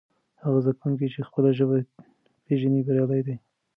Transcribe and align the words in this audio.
هغه 0.43 0.57
زده 0.63 0.73
کوونکی 0.79 1.07
چې 1.13 1.27
خپله 1.29 1.49
ژبه 1.57 1.75
پېژني 2.45 2.81
بریالی 2.87 3.21
دی. 3.27 3.35